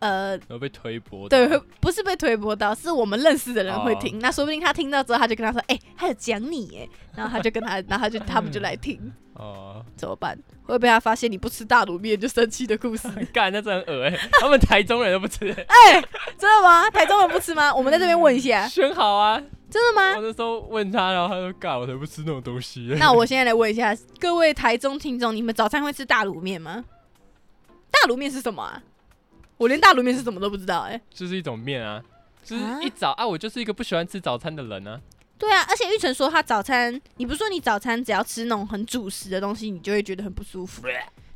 [0.00, 1.36] 呃，然后被推播到。
[1.36, 4.18] 对，不是被推播到，是我们认识的人会哦听。
[4.20, 10.38] 那说不定他听到之后，他就跟他说：“哎、他有讲你哎。”然后他就跟他， 然后他就他们就来听，哦，怎么办？
[10.64, 13.08] 会被他发现你不吃大卤面就生气的故事？
[13.32, 16.00] 干，那真的很恶哎，他们台中人都不吃，哎、
[16.36, 16.88] 真的吗？
[16.90, 17.72] 台中人不吃吗？
[17.74, 19.42] 我们在这边问一下，选好啊。
[19.70, 20.16] 真的吗？
[20.16, 26.82] 我那时候问他，然后他说：“干，我才不吃那种东西。”那我现在来问一下各位台中听众，你们早餐会吃大卤面吗？
[27.90, 28.82] 大卤面是什么啊？
[29.58, 32.02] 我连大卤面是什么都不知道哎、就是一种面啊，
[32.42, 35.00] 就是啊一早啊，我就是一个不喜欢吃早餐的人啊。
[35.36, 40.82] 对啊，而且玉成说他早餐，你不是说你早餐只要吃那种很主食的东西，你就会觉得很不舒服，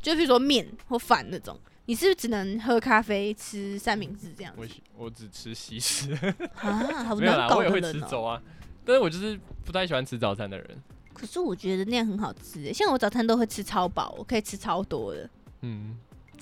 [0.00, 1.56] 就比如说面或饭那种，
[1.86, 6.12] 你是不是只能喝咖啡、吃三明治这样我我只吃西式，
[6.56, 7.04] 啊？
[7.04, 8.42] 好 没有啦，难搞我也会吃粥啊，
[8.84, 10.82] 但是我就是不太喜欢吃早餐的人。
[11.14, 15.30] 可是我觉得那样很好吃耶，像我早餐都会吃超饱，我可以吃超多的。
[15.60, 15.96] 嗯，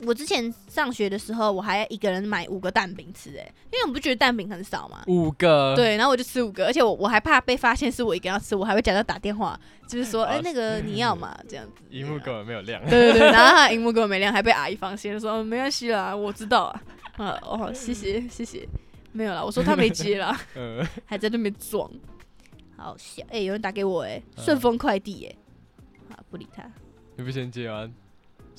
[0.06, 5.02] 我之前上学的时候，我还一个人买五个蛋饼吃，哎，因为我不觉得蛋饼很少嘛。
[5.06, 11.72] 五个，，对，然后我就吃五个，而且我我还怕被发现是我一个人要吃，我还会假装打电话，就是说，哎、啊那个你要吗，这样子。
[11.90, 12.82] 荧幕根本没有亮。
[12.88, 16.82] 对对对， 然后他荧幕根本没亮，还被阿姨发现，说、哦没关系啦，我知道啊。
[17.16, 18.66] 啊哦， 谢谢谢谢，
[19.12, 21.90] 没有啦，我说他没接啦，呃， 还在那边装，
[22.76, 23.22] 好笑。
[23.30, 26.64] 哎、有人打给我哎、嗯顺丰快递哎，啊不理他。
[27.16, 27.90] 你不先接吗？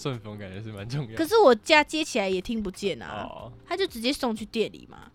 [0.01, 1.15] 顺丰感觉是蛮重要的。
[1.15, 5.11] 可是我家接起来也听不见啊，哦，他就直接送去店里嘛。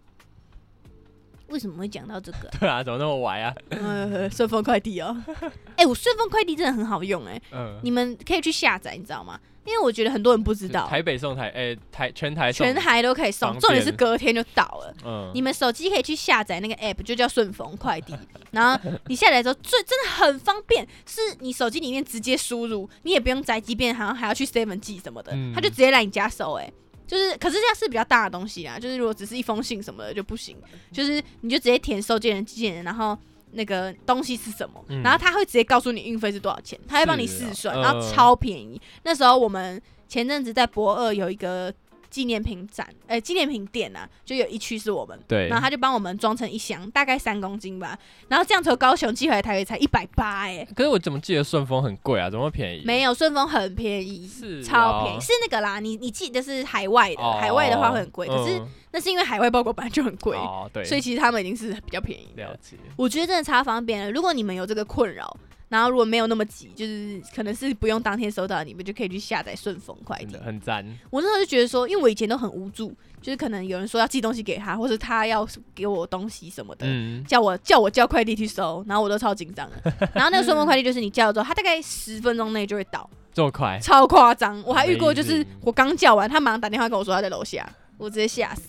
[1.49, 3.55] 为什么会讲到这个啊、对啊，怎么那么歪啊？
[3.71, 5.17] 呃，顺丰快递哦，
[5.77, 9.39] 哎、我顺丰快递真的很好用哎、嗯，你们可以去下载，你知道吗？
[9.65, 14.95] 因为我觉得很多人不知道，台北送台，哎，台全台送全，台都可以送，重点是隔天就到了。
[15.05, 18.15] 嗯，你们手机可以去下载那个 app，就叫顺丰快递。
[18.53, 26.53] 然后你下载之后，最真的很方便，是你手机里面直接输入，你也不用宅急便，好像还要去 seven 寄什么的，嗯它就直接来你家收。
[26.55, 26.73] 哎，
[27.07, 30.57] 就是，可是这样是比较大的东西啊，就是如果只是一封信什么的就不行，
[30.93, 33.19] 就是你就直接填收件人、寄件人，然后。
[33.53, 34.85] 那个东西是什么？
[34.89, 38.79] 嗯然后他会直接告诉你运费是多少钱，他会帮你试算，嗯然后超便宜。
[39.05, 41.73] 那时候我们前阵子在博二有一个
[42.17, 47.99] 纪念品展，哎、纪念品店啊，就有一区是我们，对然后他就帮我们装成一箱，大概三公斤吧。
[48.29, 52.31] 然后这样从高雄寄回来台北才一百八，哎，可是我怎么记得顺丰很贵啊？
[52.31, 52.83] 怎么会便宜？
[52.87, 62.57] 没有顺丰很便宜，是超便宜，哦是那个啦，你你记得是海外的，哦海外的话会很贵，可是嗯那是因为海外包裹本来就很贵，哦，对，所以其实他们已经是比较便宜的了。
[62.63, 62.79] 解。
[62.97, 64.11] 我觉得真的超方便了。
[64.11, 65.37] 如果你们有这个困扰，
[65.69, 70.37] 然后如果没有那么急，就是可能是不用当天收到，你们就可以去下载顺丰快递。
[70.37, 79.93] 很赞，我那时候就觉得说，因为我以前都很无助，就是可能有人说要寄东西给他，或者他要给我东西什么的，嗯，叫我叫我叫快递去收，然后我都超紧张的。
[80.15, 84.63] 然后那个顺丰快递就是你叫了之后，他大概十分钟内就会到，这么快，超夸张。
[84.65, 88.69] 我还遇过，就是我刚叫完，他马上打电话跟我说他在楼下，我直接吓死。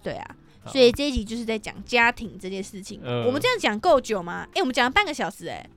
[0.00, 3.00] 对啊，所以这一集就是在讲家庭这件事情。
[3.02, 4.46] 嗯我们这样讲够久吗？
[4.54, 5.68] 哎、我们讲了半个小时、哎，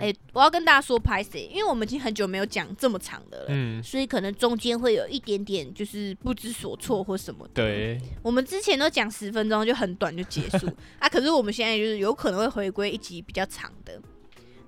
[0.00, 3.46] 哎、我要跟大家说拍谁，因为我们已经很久没有讲这么长的了。
[3.48, 10.66] 嗯，所以可能中间会有一点点就是不知所措或什么的。，对，我们之前都讲十分钟就很短就结束
[10.98, 14.00] 啊，可是我们现在就是有可能会回归一集比较长的。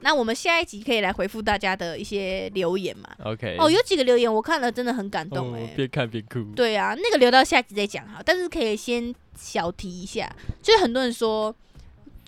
[0.00, 10.32] 那我们下一集可以来回复大家的一些留言嘛？OK，哦，有几个留言我看了真的很感动哎、哦边看边哭，对啊，那个留到下集再讲哈，但是可以先小提一下，
[10.62, 11.52] 就是很多人说，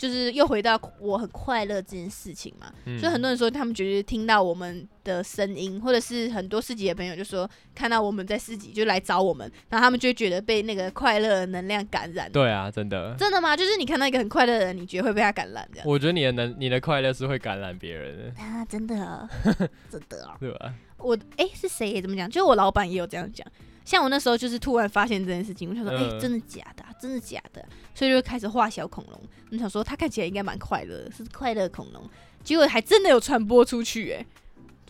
[0.01, 12.33] 就是又回到我很快乐这件事情嘛，嗯所以很多人说他们觉得听到我们的声音，或者是很多市集的朋友就说看到我们在市集就来找我们，然后他们就觉得被那个快乐的能量感染。
[12.33, 13.55] 对啊，真的，真的吗？
[13.55, 15.87] 就是你看到一个很快乐的人，你觉得会被他感染这样？
[15.87, 19.29] 我觉得你的能，你的快乐是会感染别人的，啊，真的、
[19.93, 20.35] 真的、啊。
[20.41, 20.73] 对吧？
[20.97, 22.29] 我哎、是谁也这么讲？
[22.31, 23.47] 就我老板也有这样讲。
[23.91, 27.61] 像我那时候就是突然发现这件事情，我想说，哎、嗯真的假的啊、真的假的？
[27.93, 29.21] 所以就开始画小恐龙。
[29.51, 32.09] 我想说，它看起来应该蛮快乐的，是快乐恐龙。
[32.45, 34.25] 结果还真的有传播出去、哎，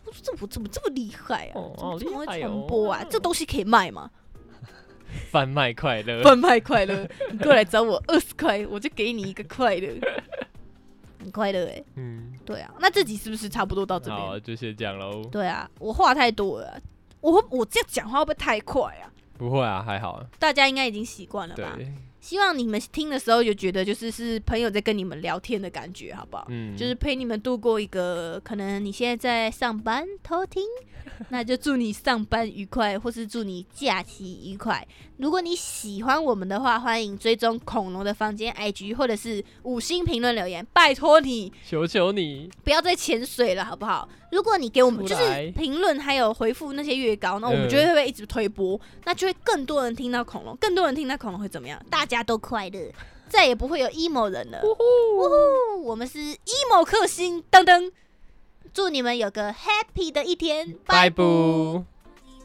[0.04, 1.52] 我说这怎么怎么这么厉害啊？
[1.54, 3.02] 哦怎么这么会传播啊？
[3.08, 4.10] 这东西可以卖吗？
[5.32, 9.98] 贩卖快乐，贩卖快乐，你过来找我二十块，我就给你一个快乐，
[11.20, 15.24] 很快乐哎、嗯，对啊，那这集是不是差不多到这好，就先这样喽。
[15.32, 16.80] 对啊，我话太多了啊，
[17.20, 19.10] 我我这样讲话会不会太快啊？
[19.38, 20.26] 不会啊，还好啊。
[20.38, 21.72] 大家应该已经习惯了吧？
[21.76, 26.46] 对，希望你们听的时候就觉得就是是朋友在跟你们聊天的感觉，好不好？
[26.48, 30.62] 嗯，就是陪你们度过一个可能你现在在上班偷听，
[31.30, 34.86] 那就祝你上班愉快，或是祝你假期愉快。
[35.16, 44.08] 如果你喜欢我们的话，欢迎追踪恐龙的房间 IG，或者是五星评论留言，拜托你求求你，不要再潜水了，好不好？
[44.32, 51.78] 如果你给我们就是评论还有回复那些越高，那我们嗯就会会一直推播，那就会更多人听到恐龙，更多人听到恐龙会怎么样？
[51.90, 52.92] 大家都快乐，
[53.28, 54.60] 再也不会有 emo 人了。
[54.64, 57.92] 呜呼，我们是 emo 克星，噔噔。
[58.74, 61.84] 祝你们有个 happy 的一天，拜拜不。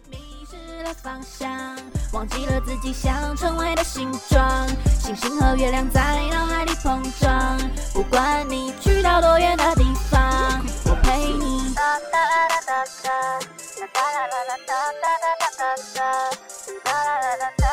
[0.09, 0.18] 迷
[0.49, 1.76] 失了方向，
[2.13, 4.68] 忘记了自己想成为的形状。
[4.99, 6.01] 星星和月亮在
[6.32, 7.57] 脑海里碰撞，
[7.93, 11.74] 不管你去到多远的地方，我陪你。
[11.76, 11.99] 呆
[17.57, 17.64] 呆。